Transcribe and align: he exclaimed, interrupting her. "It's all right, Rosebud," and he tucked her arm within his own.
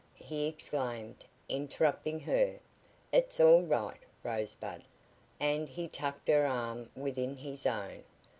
he 0.17 0.47
exclaimed, 0.47 1.23
interrupting 1.47 2.19
her. 2.21 2.59
"It's 3.11 3.39
all 3.39 3.61
right, 3.61 3.99
Rosebud," 4.23 4.81
and 5.39 5.69
he 5.69 5.87
tucked 5.87 6.27
her 6.27 6.43
arm 6.47 6.89
within 6.95 7.35
his 7.37 7.67
own. 7.67 8.03